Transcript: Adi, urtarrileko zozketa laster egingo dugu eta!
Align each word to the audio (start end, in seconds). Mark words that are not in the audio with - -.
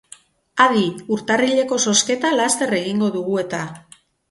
Adi, 0.63 0.85
urtarrileko 1.17 1.79
zozketa 1.85 2.33
laster 2.41 2.77
egingo 2.81 3.13
dugu 3.21 3.41
eta! 3.47 3.63